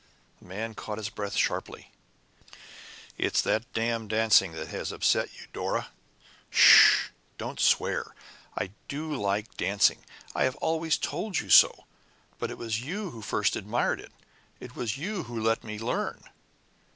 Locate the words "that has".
4.53-4.91